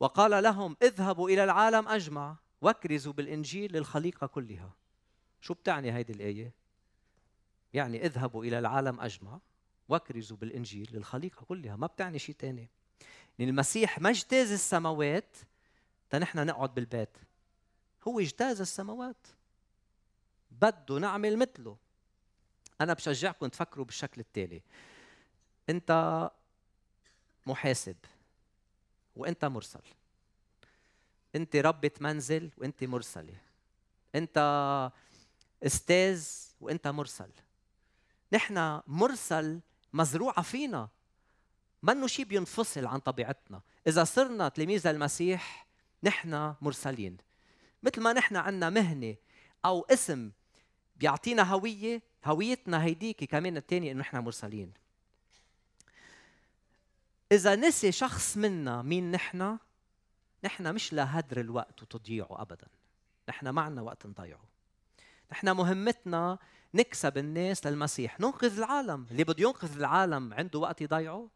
وقال 0.00 0.42
لهم 0.42 0.76
اذهبوا 0.82 1.30
إلى 1.30 1.44
العالم 1.44 1.88
أجمع 1.88 2.36
واكرزوا 2.60 3.12
بالإنجيل 3.12 3.72
للخليقة 3.72 4.26
كلها. 4.26 4.72
شو 5.40 5.54
بتعني 5.54 5.92
هيدي 5.92 6.12
الآية؟ 6.12 6.52
يعني 7.72 8.06
اذهبوا 8.06 8.44
إلى 8.44 8.58
العالم 8.58 9.00
أجمع 9.00 9.40
واكرزوا 9.88 10.36
بالإنجيل 10.36 10.88
للخليقة 10.92 11.44
كلها. 11.44 11.76
ما 11.76 11.86
بتعني 11.86 12.18
شيء 12.18 12.34
ثاني 12.38 12.68
يعني 13.38 13.50
المسيح 13.50 13.98
ما 13.98 14.10
اجتاز 14.10 14.52
السماوات 14.52 15.36
تنحن 16.10 16.46
نقعد 16.46 16.74
بالبيت. 16.74 17.16
هو 18.08 18.20
اجتاز 18.20 18.60
السماوات. 18.60 19.26
بده 20.50 20.98
نعمل 20.98 21.36
مثله. 21.36 21.76
أنا 22.80 22.92
بشجعكم 22.92 23.46
تفكروا 23.46 23.84
بالشكل 23.84 24.20
التالي. 24.20 24.62
انت 25.72 26.30
محاسب 27.46 27.96
وانت 29.16 29.44
مرسل. 29.44 29.80
انت 31.36 31.56
ربة 31.56 31.90
منزل 32.00 32.50
وانت 32.58 32.84
مرسلة 32.84 33.34
انت 34.14 34.38
أستاذ 35.62 36.28
وانت 36.60 36.88
مرسل. 36.88 37.30
نحن 38.32 38.80
مرسل 38.86 39.60
مزروعة 39.92 40.42
فينا. 40.42 40.88
منه 41.82 42.06
شيء 42.06 42.24
بينفصل 42.24 42.86
عن 42.86 42.98
طبيعتنا. 42.98 43.60
إذا 43.86 44.04
صرنا 44.04 44.48
تلاميذ 44.48 44.86
المسيح 44.86 45.66
نحن 46.02 46.54
مرسلين. 46.60 47.16
مثل 47.82 48.00
ما 48.00 48.12
نحن 48.12 48.36
عندنا 48.36 48.70
مهنة 48.70 49.16
أو 49.64 49.86
اسم 49.90 50.30
بيعطينا 50.96 51.42
هوية 51.42 52.02
هويتنا 52.24 52.84
هيديك 52.84 53.24
كمان 53.24 53.56
الثانية 53.56 53.92
إنه 53.92 54.00
نحن 54.00 54.16
مرسلين. 54.16 54.72
إذا 57.32 57.56
نسي 57.56 57.92
شخص 57.92 58.36
منا 58.36 58.82
مين 58.82 59.10
نحن؟ 59.10 59.58
نحن 60.44 60.74
مش 60.74 60.92
لهدر 60.92 61.40
الوقت 61.40 61.82
وتضييعه 61.82 62.42
أبدا. 62.42 62.68
نحن 63.28 63.48
ما 63.48 63.62
عنا 63.62 63.82
وقت 63.82 64.06
نضيعه. 64.06 64.44
نحن 65.32 65.50
مهمتنا 65.50 66.38
نكسب 66.74 67.18
الناس 67.18 67.66
للمسيح. 67.66 68.20
ننقذ 68.20 68.58
العالم. 68.58 69.06
اللي 69.10 69.24
بده 69.24 69.42
ينقذ 69.42 69.76
العالم 69.76 70.34
عنده 70.34 70.58
وقت 70.58 70.80
يضيعه؟ 70.80 71.28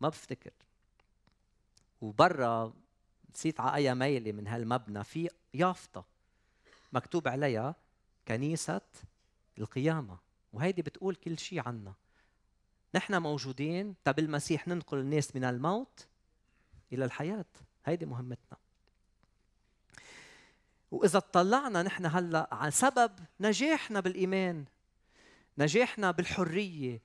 ما 0.00 0.08
بفتكر. 0.08 0.52
وبرا 2.00 2.72
نسيت 3.34 3.60
على 3.60 3.76
أي 3.76 3.94
ميله 3.94 4.32
من 4.32 4.46
هالمبنى 4.46 5.04
في 5.04 5.30
يافطة 5.54 6.04
مكتوب 6.92 7.28
عليها 7.28 7.74
كنيسة 8.28 8.80
القيامة. 9.58 10.18
وهيدي 10.52 10.82
بتقول 10.82 11.14
كل 11.14 11.38
شيء 11.38 11.68
عنا. 11.68 11.94
نحن 12.94 13.22
موجودين. 13.22 13.94
تبع 14.04 14.22
المسيح 14.22 14.68
ننقل 14.68 14.98
الناس 14.98 15.36
من 15.36 15.44
الموت 15.44 16.06
إلى 16.92 17.04
الحياة. 17.04 17.44
هيدي 17.84 18.06
مهمتنا. 18.06 18.58
وإذا 20.90 21.18
اطلعنا 21.18 21.82
نحن 21.82 22.06
هلأ 22.06 22.48
عن 22.52 22.70
سبب 22.70 23.12
نجاحنا 23.40 24.00
بالإيمان 24.00 24.64
نجاحنا 25.58 26.10
بالحرية 26.10 27.00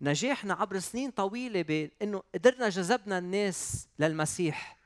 نجاحنا 0.00 0.54
عبر 0.54 0.78
سنين 0.78 1.10
طويلة 1.10 1.62
بانه 1.62 2.22
قدرنا 2.34 2.68
جذبنا 2.68 3.18
الناس 3.18 3.88
للمسيح 3.98 4.78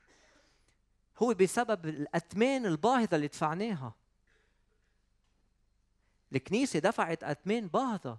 هو 1.17 1.33
بسبب 1.33 1.85
الاثمان 1.85 2.65
الباهظة 2.65 3.15
اللي 3.15 3.27
دفعناها. 3.27 3.93
الكنيسة 6.33 6.79
دفعت 6.79 7.23
اثمان 7.23 7.67
باهظة 7.67 8.17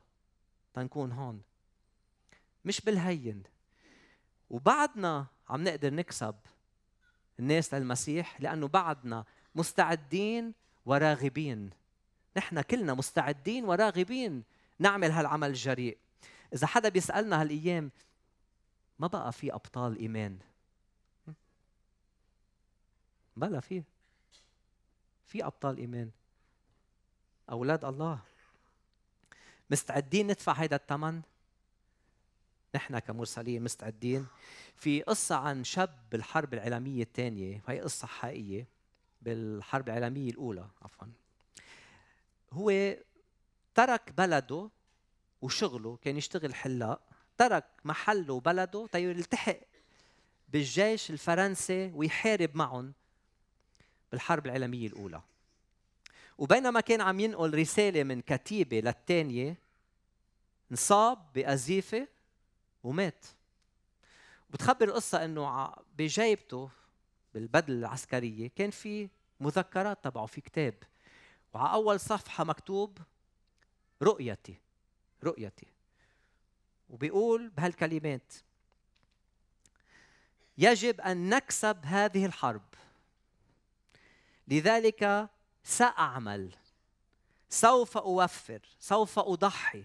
تنكون 0.75 1.13
هون. 1.13 1.43
مش 2.65 2.81
بالهين. 2.81 3.43
وبعدنا 4.51 5.27
عم 5.49 5.65
نقدر 5.65 5.95
نكسب 5.95 6.35
الناس 7.39 7.75
للمسيح 7.75 8.41
لأنه 8.41 8.69
بعدنا 8.69 9.25
مستعدين 9.55 10.55
وراغبين. 10.87 11.71
نحن 12.37 12.61
كلنا 12.61 12.95
مستعدين 12.95 13.65
وراغبين 13.65 14.43
نعمل 14.79 15.11
هالعمل 15.11 15.49
الجريء. 15.49 15.99
إذا 16.55 16.67
حدا 16.67 16.89
بيسألنا 16.89 17.41
هالأيام 17.43 17.91
ما 18.99 19.07
بقى 19.07 19.33
في 19.33 19.55
أبطال 19.55 19.99
إيمان؟ 19.99 20.39
بلا 23.37 23.61
في. 23.61 23.83
في 25.27 25.45
أبطال 25.45 25.79
إيمان. 25.79 26.11
أولاد 27.51 27.85
الله. 27.85 28.19
مستعدين 29.71 30.27
ندفع 30.27 30.53
هيدا 30.53 30.77
الثمن 30.77 31.23
نحن 32.75 32.99
كمرسلين 32.99 33.63
مستعدين. 33.65 34.27
في 34.77 35.03
قصة 35.03 35.37
عن 35.37 35.65
شاب 35.65 35.99
بالحرب 36.13 36.55
العالمية 36.55 37.03
الثانية 37.03 37.63
وهي 37.69 37.81
قصة 37.81 38.07
حقيقية 38.07 38.69
بالحرب 39.23 39.89
العالمية 39.89 40.31
الأولى 40.31 40.69
عفوا. 40.83 41.07
هو 42.53 42.97
ترك 43.75 44.13
بلده 44.19 44.71
وشغله 45.43 45.99
كان 46.03 46.17
يشتغل 46.17 46.55
حلاق 46.55 47.01
ترك 47.39 47.65
محله 47.85 48.35
وبلده 48.35 48.87
تيلتحق 48.93 49.61
بالجيش 50.49 51.11
الفرنسي 51.11 51.93
ويحارب 51.95 52.57
معهم 52.57 52.93
بالحرب 54.13 54.47
العالمية 54.47 54.87
الأولى. 54.87 55.23
وبينما 56.39 56.81
كان 56.81 57.01
عم 57.01 57.21
ينقل 57.21 57.55
رسالة 57.55 58.03
من 58.03 58.21
كتيبة 58.21 58.81
للثانية 58.81 59.57
انصاب 60.71 61.33
بأزيفة 61.35 62.09
ومات. 62.85 63.27
بتخبر 64.51 64.89
القصة 64.89 65.25
إنه 65.25 65.75
بجيبته 65.99 66.71
بالبدل 67.35 67.75
العسكرية 67.75 68.51
كان 68.57 68.71
في 68.71 69.09
مذكرات 69.41 70.05
تبعه 70.05 70.27
في 70.27 70.41
كتاب. 70.41 70.75
وعلى 71.55 71.73
أول 71.73 72.01
صفحة 72.01 72.45
مكتوب 72.45 72.99
رؤيتي 74.03 74.57
رؤيتي. 75.25 75.67
وبيقول 76.89 77.49
بهالكلمات 77.49 78.33
يجب 80.59 81.01
أن 81.01 81.29
نكسب 81.29 81.81
هذه 81.85 82.27
الحرب. 82.27 82.63
لذلك 84.49 85.31
سأعمل. 85.65 86.55
سوف 87.49 87.97
أوفر. 87.97 88.61
سوف 88.79 89.19
أضحي. 89.19 89.85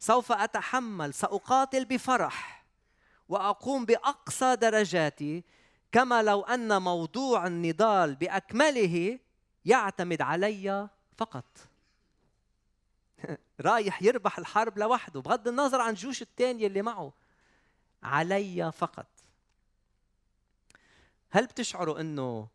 سوف 0.00 0.32
أتحمل 0.32 1.14
سأقاتل 1.14 1.84
بفرح 1.84 2.64
وأقوم 3.28 3.84
بأقصى 3.84 4.56
درجاتي 4.56 5.44
كما 5.92 6.22
لو 6.22 6.42
أن 6.42 6.82
موضوع 6.82 7.46
النضال 7.46 8.14
بأكمله 8.14 9.18
يعتمد 9.64 10.22
علي 10.22 10.88
فقط. 11.16 11.58
رايح 13.60 14.02
يربح 14.02 14.38
الحرب 14.38 14.78
لوحده 14.78 15.20
بغض 15.20 15.48
النظر 15.48 15.80
عن 15.80 15.90
الجيوش 15.90 16.22
الثانية 16.22 16.66
اللي 16.66 16.82
معه 16.82 17.12
علي 18.02 18.72
فقط. 18.72 19.06
هل 21.30 21.46
بتشعروا 21.46 22.00
إنه 22.00 22.48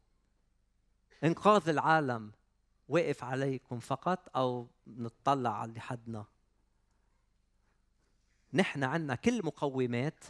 إنقاذ 1.24 1.70
العالم 1.70 2.32
واقف 2.90 3.24
عليكم 3.24 3.80
فقط 3.80 4.30
أو 4.36 4.68
نطلع 4.88 5.60
على 5.60 5.70
اللي 5.70 5.80
حدنا؟ 5.80 6.26
نحن 8.56 8.84
عندنا 8.84 9.16
كل 9.16 9.46
مقومات 9.46 10.24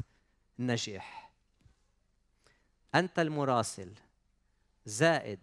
النجاح. 0.59 1.31
أنت 2.95 3.19
المراسل 3.19 3.93
زائد 4.85 5.39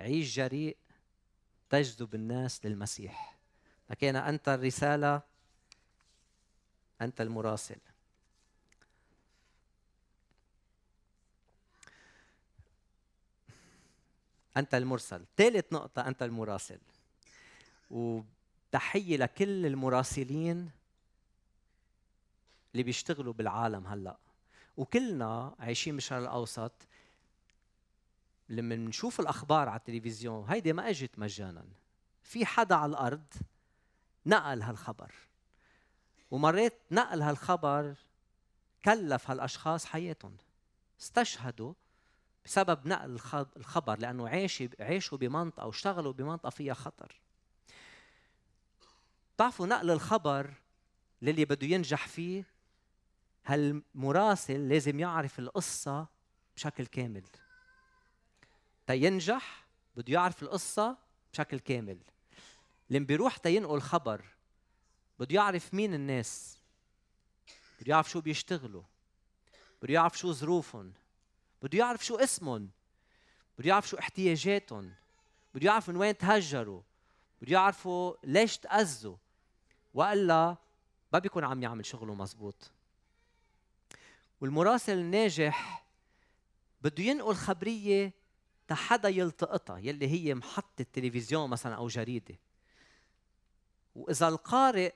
عيش 0.00 0.36
جريء 0.36 0.76
تجذب 1.70 2.14
الناس 2.14 2.66
للمسيح. 2.66 3.38
لكن 3.90 4.16
أنت 4.16 4.48
الرسالة 4.48 5.22
أنت 7.00 7.20
المراسل. 7.20 7.78
أنت 14.56 14.74
المرسل. 14.74 15.24
ثالث 15.36 15.72
نقطة 15.72 16.08
أنت 16.08 16.22
المراسل. 16.22 16.78
وتحية 17.90 19.16
لكل 19.16 19.66
المراسلين 19.66 20.77
اللي 22.78 22.84
بيشتغلوا 22.84 23.32
بالعالم 23.32 23.86
هلأ. 23.86 24.18
وكلنا 24.76 25.54
عايشين 25.58 25.94
بالشرق 25.94 26.18
الأوسط. 26.18 26.72
لما 28.48 28.76
نشوف 28.76 29.20
الأخبار 29.20 29.68
على 29.68 29.78
التلفزيون 29.78 30.44
هيدي 30.48 30.72
ما 30.72 30.90
إجت 30.90 31.18
مجانا. 31.18 31.64
في 32.22 32.46
حدا 32.46 32.74
على 32.74 32.90
الأرض 32.90 33.34
نقل 34.26 34.62
هالخبر. 34.62 35.14
ومرات 36.30 36.80
نقل 36.90 37.22
هالخبر 37.22 37.94
كلف 38.84 39.30
هالأشخاص 39.30 39.84
حياتهم. 39.84 40.36
استشهدوا 41.00 41.74
بسبب 42.44 42.86
نقل 42.86 43.18
الخبر 43.56 43.98
لأنه 43.98 44.28
عاشوا 44.80 45.18
بمنطقة 45.18 45.66
واشتغلوا 45.66 46.12
بمنطقة 46.12 46.50
فيها 46.50 46.74
خطر. 46.74 47.20
بتعرفوا 49.34 49.66
نقل 49.66 49.90
الخبر 49.90 50.54
للي 51.22 51.44
بده 51.44 51.66
ينجح 51.66 52.08
فيه؟ 52.08 52.57
هالمراسل 53.48 54.68
لازم 54.68 55.00
يعرف 55.00 55.38
القصة 55.38 56.06
بشكل 56.56 56.86
كامل؟ 56.86 57.24
تينجح 58.86 59.66
بده 59.96 60.12
يعرف 60.12 60.42
القصة 60.42 60.96
بشكل 61.32 61.58
كامل. 61.58 61.98
لما 62.90 63.06
بيروح 63.06 63.36
تينقل 63.36 63.80
خبر 63.80 64.24
بده 65.18 65.34
يعرف 65.34 65.74
مين 65.74 65.94
الناس 65.94 66.58
بده 67.80 67.90
يعرف 67.90 68.10
شو 68.10 68.20
بيشتغلوا 68.20 68.82
بده 69.82 69.94
يعرف 69.94 70.18
شو 70.18 70.32
ظروفهم 70.32 70.92
بده 71.62 71.78
يعرف 71.78 72.04
شو 72.04 72.16
اسمهم 72.16 72.70
بده 73.58 73.68
يعرف 73.68 73.88
شو 73.88 73.98
احتياجاتهم 73.98 74.92
بده 75.54 75.66
يعرف 75.66 75.88
من 75.88 75.96
وين 75.96 76.18
تهجروا 76.18 76.82
بده 77.42 77.52
يعرفوا 77.52 78.14
ليش 78.24 78.58
تأذوا 78.58 79.16
وإلا 79.94 80.56
ما 81.12 81.18
بيكون 81.18 81.44
عم 81.44 81.62
يعمل 81.62 81.86
شغله 81.86 82.14
مزبوط. 82.14 82.70
والمراسل 84.40 84.98
الناجح 84.98 85.86
بده 86.82 87.04
ينقل 87.04 87.34
خبرية 87.34 88.12
حدا 88.70 89.08
يلتقطها 89.08 89.78
يلي 89.78 90.08
هي 90.08 90.34
محطة 90.34 90.86
تلفزيون 90.92 91.50
مثلا 91.50 91.74
أو 91.74 91.88
جريدة. 91.88 92.38
وإذا 93.94 94.28
القارئ 94.28 94.92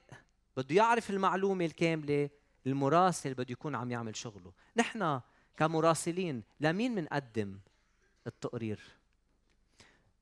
بده 0.57 0.75
يعرف 0.75 1.11
المعلومة 1.11 1.65
الكاملة 1.65 2.31
المراسل 2.67 3.35
بده 3.35 3.53
يكون 3.53 3.75
عم 3.75 3.91
يعمل 3.91 4.17
شغله. 4.17 4.53
نحن 4.77 5.21
كمراسلين 5.57 6.43
لمين 6.61 6.95
منقدم 6.95 7.59
التقرير. 8.27 8.81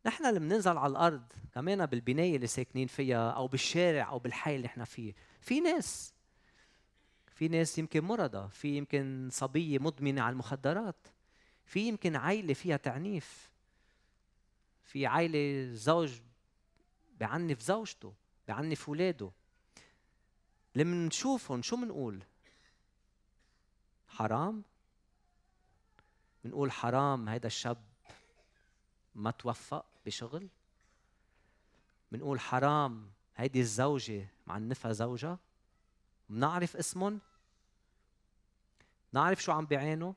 نحن 0.07 0.27
اللي 0.27 0.41
بننزل 0.41 0.79
على 0.79 0.91
الأرض 0.91 1.33
كمان 1.55 1.87
بالبناية 1.87 2.37
اللي 2.37 2.47
ساكنين 2.47 2.87
فيها 2.87 3.31
أو 3.31 3.47
بالشارع 3.47 4.09
أو 4.09 4.19
بالحي 4.19 4.57
اللي 4.57 4.67
إحنا 4.67 4.85
فيه. 4.85 5.15
في 5.41 5.61
ناس 5.61 6.15
في 7.41 7.49
ناس 7.49 7.79
يمكن 7.79 8.05
مرضى 8.05 8.49
في 8.51 8.77
يمكن 8.77 9.29
صبيه 9.33 9.79
مدمنه 9.79 10.23
على 10.23 10.33
المخدرات 10.33 11.09
في 11.65 11.89
يمكن 11.89 12.17
عائله 12.17 12.55
فيها 12.55 12.77
تعنيف 12.77 13.51
في 14.85 15.07
عائله 15.07 15.75
زوج 15.75 16.21
بعنف 17.21 17.61
زوجته 17.61 18.15
بعنف 18.49 18.89
اولاده 18.89 19.31
لما 20.75 21.07
نشوفهم 21.07 21.63
شو 21.63 21.77
بنقول 21.77 22.23
حرام؟ 24.09 24.63
بنقول 26.45 26.73
حرام 26.73 27.29
هيدا 27.29 27.47
الشاب 27.47 27.83
ما 29.15 29.31
توفق 29.31 29.87
بشغل؟ 30.07 30.49
بنقول 32.13 32.41
حرام 32.41 33.11
هيدي 33.37 33.61
الزوجة 33.61 34.29
معنفها 34.47 34.93
زوجها؟ 34.93 35.39
بنعرف 36.29 36.77
اسمهم؟ 36.77 37.21
نعرف 39.13 39.43
شو 39.43 39.53
عم 39.53 39.67
بيعانوا؟ 39.67 40.13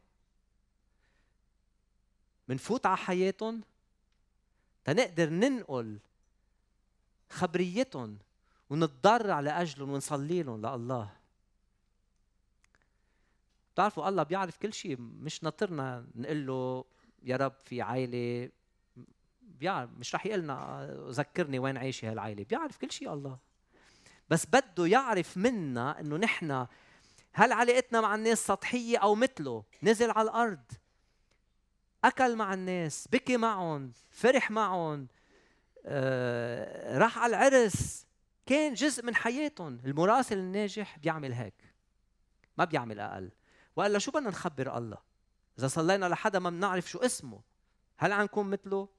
منفوت 2.47 2.85
على 2.85 2.97
حياتهم 2.97 3.61
تنقدر 4.83 5.29
ننقل 5.29 5.99
خبريتهم 7.29 8.17
ونتضرع 8.69 9.39
لاجلهم 9.39 9.89
ونصلي 9.89 10.43
لهم 10.43 10.65
لله. 10.65 11.09
بتعرفوا 13.73 14.09
الله 14.09 14.23
بيعرف 14.23 14.57
كل 14.57 14.73
شيء 14.73 14.97
مش 14.99 15.43
ناطرنا 15.43 16.05
نقول 16.15 16.47
له 16.47 16.85
يا 17.23 17.37
رب 17.37 17.53
في 17.63 17.81
عائلة 17.81 18.49
بيعرف 19.41 19.89
مش 19.97 20.15
رح 20.15 20.25
يقول 20.25 20.39
لنا 20.39 20.87
ذكرني 21.09 21.59
وين 21.59 21.77
عايشه 21.77 22.11
هالعائلة 22.11 22.45
بيعرف 22.49 22.77
كل 22.77 22.91
شيء 22.91 23.13
الله. 23.13 23.37
بس 24.29 24.45
بده 24.45 24.85
يعرف 24.85 25.37
منا 25.37 25.99
إنه 25.99 26.17
نحن 26.17 26.67
هل 27.33 27.51
علاقتنا 27.51 28.01
مع 28.01 28.15
الناس 28.15 28.47
سطحية 28.47 28.97
أو 28.97 29.15
مثله؟ 29.15 29.63
نزل 29.83 30.11
على 30.11 30.29
الأرض. 30.29 30.63
أكل 32.03 32.35
مع 32.35 32.53
الناس 32.53 33.07
بكي 33.11 33.37
معهم 33.37 33.93
فرح 34.11 34.51
معهم 34.51 35.07
آه، 35.85 36.97
راح 36.97 37.17
على 37.19 37.29
العرس. 37.29 38.05
كان 38.45 38.73
جزء 38.73 39.05
من 39.05 39.15
حياتهم. 39.15 39.79
المراسل 39.85 40.37
الناجح 40.37 40.97
بيعمل 40.97 41.33
هيك. 41.33 41.73
ما 42.57 42.65
بيعمل 42.65 42.99
أقل. 42.99 43.31
وإلا 43.75 43.99
شو 43.99 44.11
بدنا 44.11 44.29
نخبر 44.29 44.77
الله؟ 44.77 44.97
إذا 45.59 45.67
صلينا 45.67 46.05
لحدا 46.05 46.39
ما 46.39 46.49
بنعرف 46.49 46.89
شو 46.89 46.99
اسمه 46.99 47.41
هل 47.97 48.11
عنكم 48.11 48.49
مثله؟ 48.49 48.89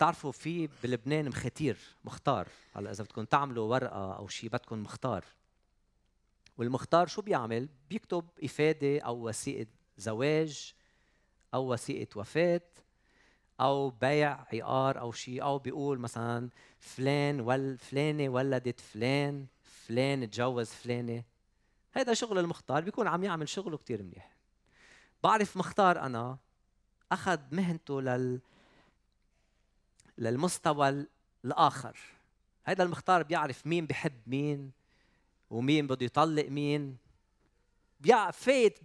بتعرفوا 0.00 0.32
في 0.32 0.68
بلبنان 0.82 1.28
مختير 1.28 1.78
مختار. 2.04 2.48
هلا 2.76 2.90
إذا 2.90 3.04
بدكم 3.04 3.24
تعملوا 3.24 3.70
ورقة 3.70 4.16
أو 4.16 4.28
شيء 4.28 4.50
بدكم 4.50 4.82
مختار. 4.82 5.24
والمختار 6.58 7.06
شو 7.06 7.22
بيعمل؟ 7.22 7.68
بيكتب 7.90 8.24
إفادة 8.44 9.00
أو 9.00 9.28
وثيقة 9.28 9.66
زواج 9.98 10.74
أو 11.54 11.72
وثيقة 11.72 12.18
وفاة 12.18 12.62
أو 13.60 13.90
بيع 13.90 14.46
عقار 14.52 15.00
أو 15.00 15.12
شيء 15.12 15.42
أو 15.42 15.58
بيقول 15.58 15.98
مثلا 15.98 16.50
فلان 16.78 17.40
ول 17.40 17.78
فلانة 17.78 18.28
ولدت 18.28 18.80
فلان 18.80 19.46
فلان 19.62 20.30
تجوز 20.30 20.68
فلانة. 20.68 21.24
هذا 21.92 22.14
شغل 22.14 22.38
المختار 22.38 22.82
بيكون 22.82 23.06
عم 23.06 23.24
يعمل 23.24 23.48
شغله 23.48 23.76
كتير 23.76 24.02
منيح. 24.02 24.36
بعرف 25.22 25.56
مختار 25.56 26.00
أنا 26.00 26.38
أخذ 27.12 27.38
مهنته 27.52 28.00
لل 28.00 28.40
للمستوى 30.20 31.06
الآخر. 31.44 31.96
هذا 32.64 32.82
المختار 32.82 33.22
بيعرف 33.22 33.66
مين 33.66 33.86
بحب 33.86 34.20
مين 34.26 34.72
ومين 35.50 35.86
بده 35.86 36.06
يطلق 36.06 36.48
مين. 36.48 36.96
فايت 38.32 38.78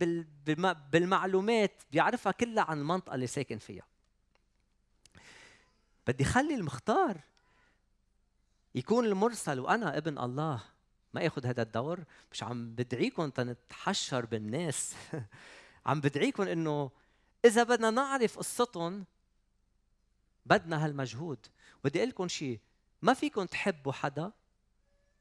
بالمعلومات 0.91 1.83
بيعرفها 1.91 2.31
كلها 2.31 2.63
عن 2.63 2.79
المنطقة 2.79 3.15
اللي 3.15 3.27
ساكن 3.27 3.57
فيها. 3.57 3.85
بدي 6.07 6.23
خلي 6.23 6.55
المختار 6.55 7.21
يكون 8.75 9.05
المرسل 9.05 9.59
وأنا 9.59 9.97
ابن 9.97 10.19
الله. 10.19 10.63
ما 11.13 11.27
اخذ 11.27 11.45
هذا 11.45 11.61
الدور. 11.61 12.03
مش 12.31 12.43
عم 12.43 12.75
بدعيكم 12.75 13.29
تنتحشر 13.29 14.25
بالناس. 14.25 14.95
عم 15.85 16.01
بدعيكم 16.01 16.43
إنه 16.43 16.91
إذا 17.45 17.63
بدنا 17.63 17.89
نعرف 17.89 18.37
قصتهم 18.37 19.05
بدنا 20.45 20.85
هالمجهود. 20.85 21.47
بدي 21.83 21.99
أقول 21.99 22.09
لكم 22.09 22.27
شيء 22.27 22.59
ما 23.01 23.13
فيكم 23.13 23.45
تحبوا 23.45 23.91
حدا 23.91 24.31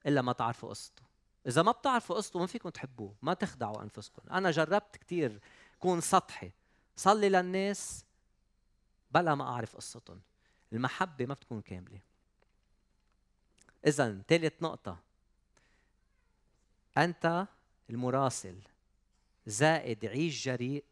إلا 0.07 0.23
ما 0.23 0.33
تعرفوا 0.33 0.69
قصته. 0.69 1.03
إذا 1.47 1.63
ما 1.63 1.73
بتعرفوا 1.73 2.17
قصته 2.17 2.39
ما 2.39 2.47
فيكم 2.47 2.69
تحبوه 2.69 3.15
ما 3.23 3.35
تخدعوا 3.35 3.83
انفسكم 3.83 4.23
أنا 4.31 4.51
جربت 4.51 4.97
كثير 4.97 5.41
كون 5.79 6.01
سطحي 6.01 6.53
صلي 6.97 7.29
للناس 7.29 8.05
بلا 9.11 9.35
ما 9.35 9.45
أعرف 9.45 9.77
قصتهم 9.77 10.21
المحبة 10.73 11.27
ما 11.27 11.35
بتكون 11.35 11.61
كاملة. 11.61 12.01
اذا 13.87 14.23
ثالث 14.29 14.63
نقطة. 14.63 14.99
أنت 16.99 17.47
المراسل 17.91 18.59
زائد 19.47 20.05
عيش 20.05 20.45
جريء 20.45 20.85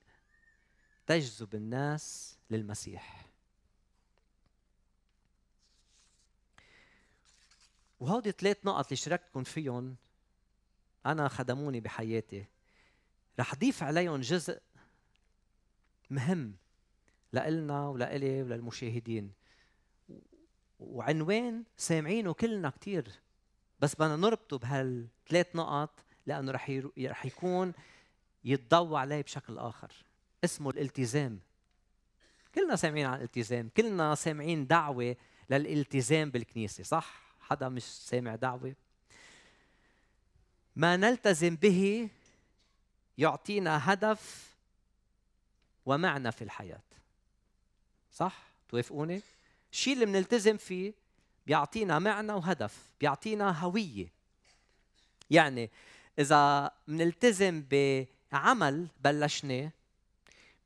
تجذب 1.07 1.55
الناس 1.55 2.37
للمسيح. 2.51 3.32
وهودي 8.03 8.33
ثلاث 8.33 8.57
نقط 8.65 8.85
اللي 8.85 8.97
شاركتكم 8.97 9.45
فيهم 9.45 9.97
أنا 11.07 11.29
خدموني 11.29 11.81
بحياتي. 11.81 12.47
رح 13.41 13.55
ضيف 13.55 13.83
عليهم 13.83 14.21
جزء 14.21 14.61
مهم 16.11 16.55
لإلنا 17.33 17.88
ولإلي 17.88 18.43
وللمشاهدين. 18.43 19.33
وعنوان 20.81 21.65
سامعينه 21.77 22.33
كلنا 22.33 22.71
كثير 22.71 23.09
بس 23.81 23.95
بدنا 23.95 24.17
نربطه 24.17 24.59
بهالثلاث 24.59 25.57
نقط 25.57 26.01
لأنه 26.27 26.53
رح 26.53 26.81
رح 26.99 27.27
يكون 27.27 27.73
يتضوى 28.45 29.01
عليه 29.01 29.23
بشكل 29.23 29.59
آخر. 29.59 29.93
اسمه 30.45 30.71
الالتزام. 30.71 31.41
كلنا 32.55 32.77
سامعين 32.77 33.07
عن 33.07 33.19
الالتزام. 33.19 33.69
كلنا 33.77 34.15
سامعين 34.15 34.67
دعوة 34.67 35.17
للالتزام 35.51 36.31
بالكنيسة 36.31 36.85
صح؟ 36.85 37.32
حدا 37.53 37.69
مش 37.69 37.83
سامع 37.83 38.35
دعوة. 38.35 38.75
ما 40.77 40.97
نلتزم 40.97 41.57
به 41.57 42.09
يعطينا 43.19 43.93
هدف 43.93 44.55
ومعنى 45.87 46.33
في 46.33 46.43
الحياة. 46.45 46.83
صح؟ 48.12 48.43
توافقوني؟ 48.69 49.21
الشيء 49.73 49.95
اللي 49.95 50.07
بنلتزم 50.07 50.57
فيه 50.57 50.93
بيعطينا 51.47 51.99
معنى 51.99 52.33
وهدف 52.33 52.93
بيعطينا 53.01 53.51
هوية. 53.61 54.09
يعني 55.31 55.71
إذا 56.19 56.71
بنلتزم 56.88 57.65
بعمل 57.71 58.88
بلشناه 59.01 59.71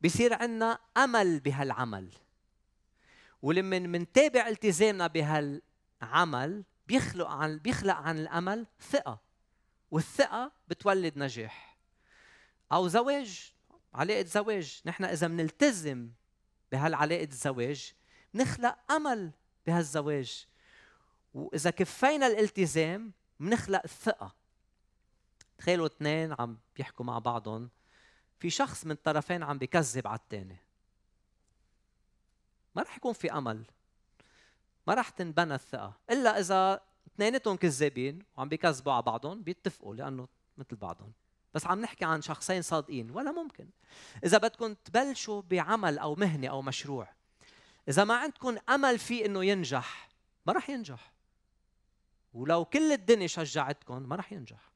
بصير 0.05 0.35
عندنا 0.35 0.79
أمل 0.97 1.41
بهالعمل. 1.41 2.09
ولما 3.43 3.79
منتابع 3.79 4.49
التزامنا 4.49 5.07
بهالعمل 5.07 6.65
بيخلق 6.87 7.27
عن 7.27 7.59
بيخلق 7.59 7.95
عن 7.95 8.19
الأمل 8.19 8.67
ثقة 8.81 9.21
والثقة 9.91 10.53
بتولد 10.69 11.19
نجاح. 11.19 11.79
أو 12.73 12.89
زواج 12.89 13.53
علاقة 13.95 14.25
زواج. 14.25 14.83
نحن 14.87 15.05
إذا 15.05 15.27
بنلتزم 15.27 16.11
بهالعلاقة 16.73 17.25
الزواج 17.25 17.93
نخلق 18.35 18.93
أمل 18.93 19.33
بهالزواج. 19.67 20.47
وإذا 21.35 21.71
كفينا 21.71 22.27
الالتزام 22.27 23.13
بنخلق 23.41 23.81
الثقه 23.85 24.35
تخيلوا 25.59 25.87
اثنين 25.87 26.35
عم 26.39 26.59
بيحكوا 26.77 27.05
مع 27.05 27.19
بعضهم. 27.19 27.71
في 28.39 28.51
شخص 28.51 28.85
من 28.85 28.91
الطرفين 28.93 29.43
عم 29.43 29.59
بيكذب 29.59 30.07
على 30.07 30.19
الثاني 30.19 30.57
ما 32.75 32.83
رح 32.83 32.97
يكون 32.97 33.13
في 33.13 33.33
أمل. 33.33 33.65
ما 34.87 34.95
رح 34.95 35.09
تنبنى 35.09 35.55
الثقة. 35.55 35.97
إلا 36.11 36.39
إذا 36.41 36.81
اثنيناتهم 37.07 37.57
كذابين 37.57 38.19
وعم 38.37 38.49
بيكذبوا 38.49 38.93
على 38.93 39.03
بعضهم 39.03 39.43
بيتفقوا 39.43 39.95
لأنه 39.95 40.29
مثل 40.59 40.77
بعضهم. 40.77 41.13
بس 41.55 41.67
عم 41.67 41.81
نحكي 41.81 42.05
عن 42.05 42.23
شخصين 42.23 42.63
صادقين 42.63 43.11
ولا 43.11 43.33
ممكن. 43.33 43.69
إذا 44.25 44.39
بدكم 44.39 44.75
تبلشوا 44.75 45.43
بعمل 45.43 45.99
أو 45.99 46.15
مهنة 46.15 46.49
أو 46.49 46.63
مشروع 46.63 47.09
إذا 47.89 48.05
ما 48.05 48.15
عندكم 48.15 48.57
أمل 48.69 48.99
فيه 48.99 49.27
إنه 49.27 49.45
ينجح 49.45 50.09
ما 50.47 50.53
راح 50.53 50.71
ينجح. 50.71 51.13
ولو 52.35 52.65
كل 52.65 52.93
الدنيا 52.93 53.27
شجعتكم 53.27 54.03
ما 54.03 54.17
راح 54.17 54.33
ينجح. 54.33 54.71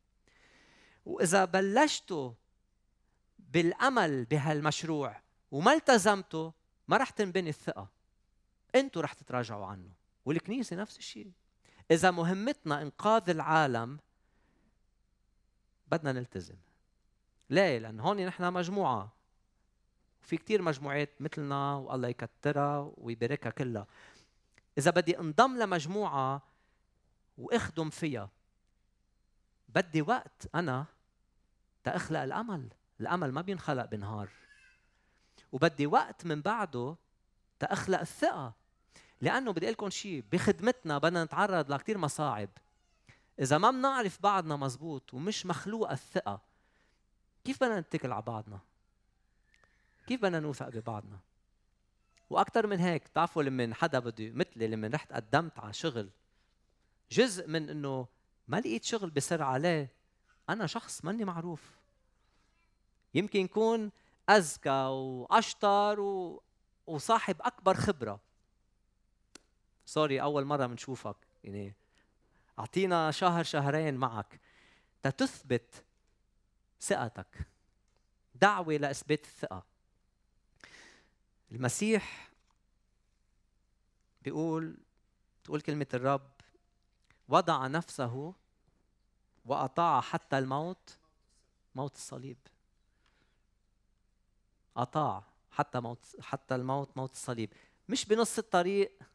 وإذا 1.07 1.45
بلشتوا 1.45 2.33
بالأمل 3.39 4.25
بهالمشروع 4.25 5.21
وما 5.51 5.73
التزمتوا 5.73 6.51
ما 6.89 6.97
راح 6.97 7.11
تنبني 7.11 7.49
الثقة. 7.49 7.89
أنتوا 8.75 9.03
راح 9.03 9.13
تتراجعوا 9.13 9.67
عنه. 9.67 10.00
والكنيسة 10.31 10.77
نفس 10.77 10.99
الشيء. 10.99 11.33
إذا 11.91 12.11
مهمتنا 12.11 12.83
إنقاذ 12.83 13.31
العالم 13.31 13.99
بدنا 15.87 16.13
نلتزم. 16.13 16.57
ليه؟ 17.51 17.79
لأن 17.79 18.01
هون 18.01 18.27
نحن 18.27 18.53
مجموعة. 18.53 19.13
في 20.23 20.37
كتير 20.37 20.63
مجموعات 20.63 21.23
مثلنا 21.23 21.75
والله 21.75 22.09
يكترها 22.09 22.93
ويباركها 22.97 23.51
كلها. 23.51 23.87
إذا 24.79 24.91
بدي 24.91 25.19
انضم 25.19 25.59
لمجموعة 25.59 26.43
وأخدم 27.39 27.91
فيها 27.91 28.31
بدي 29.69 30.03
وقت 30.03 30.49
أنا 30.55 30.87
تأخلق 31.85 32.21
الأمل. 32.21 32.69
الأمل 33.01 33.33
ما 33.33 33.41
بينخلق 33.41 33.85
بنهار. 33.85 34.31
وبدي 35.53 35.87
وقت 35.87 36.27
من 36.27 36.41
بعده 36.43 36.97
تأخلق 37.59 38.01
الثقة. 38.01 38.60
لأنه 39.21 39.53
بدي 39.53 39.71
لكم 39.71 39.91
شيء 39.91 40.25
بخدمتنا 40.33 40.99
بدنا 40.99 41.25
نتعرض 41.25 41.73
لكثير 41.73 41.99
مصاعب. 41.99 42.49
إذا 43.41 43.59
ما 43.59 43.71
بنعرف 43.71 44.23
بعضنا 44.23 44.57
مزبوط 44.57 45.15
ومش 45.15 45.47
مخلوقه 45.47 45.93
الثقة 45.93 46.41
كيف 47.45 47.65
بدنا 47.65 47.81
نتكل 47.81 48.13
على 48.13 48.23
بعضنا؟ 48.23 48.59
كيف 50.07 50.23
بدنا 50.23 50.41
نوثق 50.41 50.69
ببعضنا؟ 50.69 51.19
وأكثر 52.31 52.67
من 52.67 52.79
هيك 52.79 53.05
بتعرفوا 53.09 53.43
لما 53.43 53.75
حدا 53.75 53.99
بده 53.99 54.31
مثلي 54.31 54.67
لما 54.67 54.89
رحت 54.89 55.13
قدمت 55.13 55.59
على 55.59 55.73
شغل 55.73 56.11
جزء 57.11 57.49
من 57.49 57.69
إنه 57.71 58.07
ما 58.49 58.57
لقيت 58.57 58.85
شغل 58.85 59.11
بسر 59.11 59.43
عليه 59.43 59.93
أنا 60.49 60.67
شخص 60.67 61.05
ماني 61.05 61.25
معروف. 61.25 61.71
يمكن 63.15 63.41
يكون 63.41 63.91
أذكى 64.31 64.87
وأشطر 64.91 66.01
و... 66.01 66.43
وصاحب 66.87 67.37
أكبر 67.43 67.75
خبرة. 67.75 68.21
سوري 69.91 70.23
أول 70.23 70.45
مرة 70.45 70.67
بنشوفك 70.67 71.17
يعني 71.45 71.75
أعطينا 72.59 73.11
شهر 73.11 73.45
شهرين 73.45 73.95
معك. 73.95 74.41
تتثبت 75.03 75.85
ثقتك. 76.81 77.47
دعوة 78.35 78.75
لإثبات 78.75 79.25
الثقة. 79.25 79.63
المسيح 81.53 82.31
بيقول 84.23 84.77
تقول 85.45 85.61
كلمة 85.61 85.87
الرب 85.95 86.31
وضع 87.29 87.67
نفسه 87.67 88.35
وأطاع 89.45 90.01
حتى 90.01 90.39
الموت 90.39 90.99
موت 91.75 91.95
الصليب. 91.95 92.39
أطاع 94.77 95.25
حتى 95.51 95.81
موت 95.81 96.17
حتى 96.21 96.55
الموت 96.55 96.97
موت 96.97 97.13
الصليب. 97.13 97.53
مش 97.89 98.05
بنص 98.05 98.39
الطريق 98.39 99.10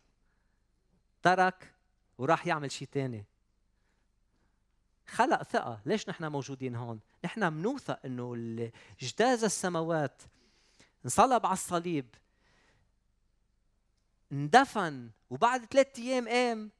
ترك 1.25 1.73
وراح 2.17 2.47
يعمل 2.47 2.71
شيء 2.71 2.87
تاني. 2.91 3.25
خلق 5.07 5.43
ثقة. 5.43 5.81
ليش 5.85 6.09
نحن 6.09 6.31
موجودين 6.31 6.75
هون؟ 6.75 6.99
نحن 7.25 7.53
منوثق 7.53 7.99
إنه 8.05 8.71
اجتاز 9.01 9.43
السماوات 9.43 10.21
انصلب 11.05 11.45
على 11.45 11.53
الصليب 11.53 12.15
اندفن 14.31 15.09
وبعد 15.29 15.65
ثلاثة 15.65 16.03
أيام 16.03 16.27
قام. 16.27 16.71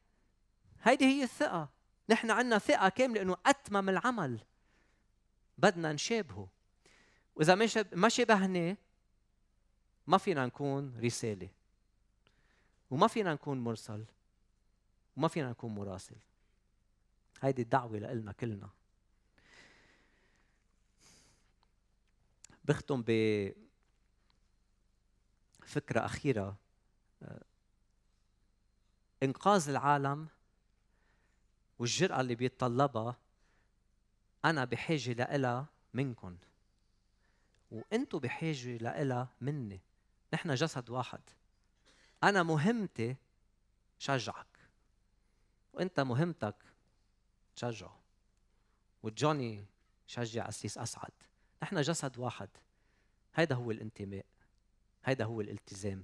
هيدي 0.84 1.06
هي 1.06 1.24
الثقة. 1.24 1.70
نحن 2.10 2.32
عندنا 2.32 2.58
ثقة 2.58 2.90
كاملة 2.90 3.22
إنه 3.22 3.38
أتمم 3.46 3.90
العمل. 3.90 4.40
بدنا 5.58 5.94
نشابهه. 5.94 6.48
وإذا 7.36 7.56
ما 7.94 8.10
شبهناه 8.10 8.78
ما 10.08 10.18
فينا 10.18 10.46
نكون 10.46 11.00
رسالة. 11.00 11.50
وما 12.92 13.08
فينا 13.08 13.34
نكون 13.34 13.60
مرسل. 13.64 14.06
وما 15.18 15.28
فينا 15.28 15.50
نكون 15.50 15.76
مراسل. 15.76 16.16
هيدي 17.42 17.62
الدعوة 17.62 17.98
لنا 17.98 18.32
كلنا. 18.32 18.70
بختم 22.66 23.04
بفكره 25.62 26.06
أخيرة. 26.06 26.58
إنقاذ 29.24 29.70
العالم 29.70 30.28
والجرأة 31.80 32.22
اللي 32.22 32.36
بيتطلبها 32.36 33.18
أنا 34.46 34.66
بحاجة 34.66 35.14
لإلها 35.14 35.66
منكم 35.94 36.38
وأنتوا 37.72 38.20
بحاجة 38.20 38.78
لإلها 38.78 39.28
مني. 39.42 39.80
نحن 40.34 40.56
جسد 40.56 40.90
واحد. 40.90 41.22
أنا 42.24 42.44
مهمتي 42.44 43.16
شجعك. 44.00 44.55
وأنت 45.76 46.00
مهمتك 46.00 46.56
تشجعه. 47.56 48.00
وجوني 49.04 49.66
شجع 50.08 50.50
أسيس 50.50 50.78
أسعد. 50.78 51.12
نحن 51.64 51.82
جسد 51.82 52.18
واحد. 52.18 52.50
هيدا 53.36 53.56
هو 53.56 53.72
الانتماء. 53.72 54.26
هيدا 55.06 55.26
هو 55.26 55.42
الالتزام. 55.42 56.04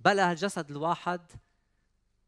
بلا 0.00 0.30
هالجسد 0.30 0.70
الواحد 0.70 1.32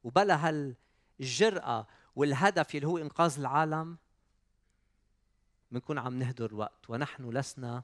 وبلا 0.05 0.49
هالجرأة 0.49 1.87
والهدف 2.17 2.75
اللي 2.75 2.87
هو 2.87 2.99
إنقاذ 2.99 3.39
العالم 3.39 3.99
بنكون 5.71 5.99
عم 5.99 6.19
نهدر 6.19 6.55
وقت 6.55 6.91
ونحن 6.91 7.31
لسنا 7.31 7.83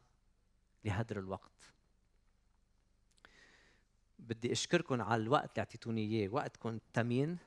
لهدر 0.84 1.18
الوقت. 1.18 1.72
بدي 4.18 4.52
اشكركم 4.52 5.02
على 5.02 5.22
الوقت 5.22 5.50
اللي 5.50 5.58
أعطيتوني 5.58 6.00
إياه. 6.00 6.28
وقتكم 6.28 6.78
ثمين 6.94 7.38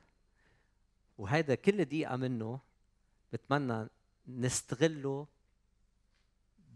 وهذا 1.18 1.54
كل 1.54 1.84
دقيقة 1.84 2.16
منه 2.16 2.60
بتمنى 3.32 3.88
نستغله 4.28 5.26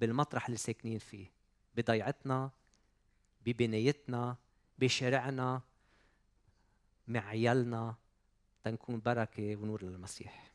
بالمطرح 0.00 0.46
اللي 0.46 0.58
ساكنين 0.58 0.98
فيه 0.98 1.30
بضيعتنا 1.76 2.50
ببنايتنا 3.46 4.36
بشارعنا 4.78 5.60
مع 7.08 7.20
عيالنا 7.20 7.94
تنكون 8.64 9.00
بركة 9.00 9.56
ونور 9.56 9.82
للمسيح. 9.82 10.48